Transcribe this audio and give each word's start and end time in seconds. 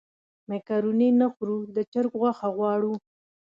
مېکاروني 0.49 1.09
نه 1.19 1.27
خورو 1.33 1.57
د 1.75 1.77
چرګ 1.91 2.11
غوښه 2.21 2.47
غواړو. 2.55 2.93